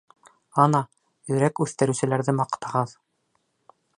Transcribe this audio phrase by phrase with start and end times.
[0.63, 0.79] Ана,
[1.33, 2.99] өйрәк үҫтереүселәрҙе маҡтағыҙ.